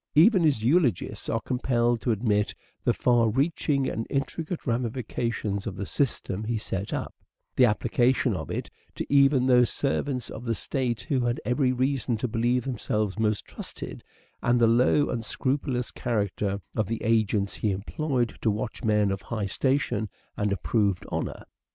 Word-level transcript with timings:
Even 0.15 0.41
his 0.41 0.63
eulogists 0.63 1.29
are 1.29 1.39
compelled 1.41 2.01
to 2.01 2.11
admit 2.11 2.55
the 2.83 2.91
far 2.91 3.29
reaching 3.29 3.87
and 3.87 4.07
intricate 4.09 4.65
ramifications 4.65 5.67
of 5.67 5.75
the 5.75 5.85
system 5.85 6.43
he 6.43 6.57
set 6.57 6.91
up, 6.91 7.13
the 7.55 7.65
application 7.65 8.35
of 8.35 8.49
it 8.49 8.67
to 8.95 9.05
even 9.13 9.45
those 9.45 9.69
servants 9.69 10.31
of 10.31 10.43
the 10.43 10.55
state 10.55 11.01
who 11.01 11.19
had 11.19 11.39
every 11.45 11.71
reason 11.71 12.17
to 12.17 12.27
believe 12.27 12.63
themselves 12.63 13.19
most 13.19 13.45
trusted, 13.45 14.03
and 14.41 14.59
the 14.59 14.65
low, 14.65 15.07
unscrupulous 15.11 15.91
character 15.91 16.59
of 16.75 16.87
the 16.87 17.03
agents 17.03 17.53
he 17.53 17.69
employed 17.69 18.35
to 18.41 18.49
watch 18.49 18.83
men 18.83 19.11
of 19.11 19.21
high 19.21 19.45
station 19.45 20.09
and 20.35 20.51
approved 20.51 21.05
honour. 21.11 21.43